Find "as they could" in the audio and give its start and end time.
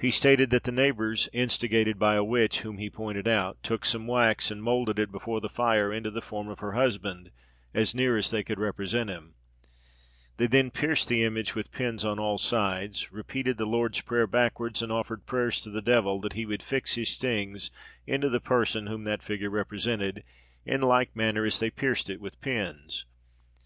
8.16-8.58